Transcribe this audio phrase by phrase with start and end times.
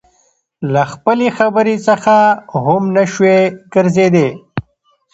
[0.73, 2.15] له خپلې خبرې څخه
[2.65, 3.37] هم نشوى
[3.73, 4.29] ګرځېدى.